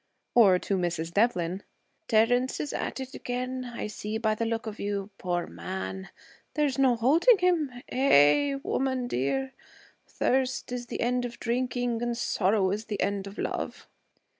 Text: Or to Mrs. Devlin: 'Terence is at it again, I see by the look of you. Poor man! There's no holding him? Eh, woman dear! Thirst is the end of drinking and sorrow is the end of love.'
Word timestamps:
Or 0.33 0.57
to 0.57 0.77
Mrs. 0.77 1.13
Devlin: 1.13 1.61
'Terence 2.07 2.59
is 2.59 2.73
at 2.73 2.99
it 2.99 3.13
again, 3.13 3.63
I 3.65 3.85
see 3.85 4.17
by 4.17 4.33
the 4.33 4.47
look 4.47 4.65
of 4.65 4.79
you. 4.79 5.11
Poor 5.19 5.45
man! 5.45 6.09
There's 6.55 6.79
no 6.79 6.95
holding 6.95 7.37
him? 7.37 7.69
Eh, 7.87 8.55
woman 8.63 9.07
dear! 9.07 9.53
Thirst 10.07 10.71
is 10.71 10.87
the 10.87 11.01
end 11.01 11.23
of 11.23 11.39
drinking 11.39 12.01
and 12.01 12.17
sorrow 12.17 12.71
is 12.71 12.85
the 12.85 12.99
end 12.99 13.27
of 13.27 13.37
love.' 13.37 13.87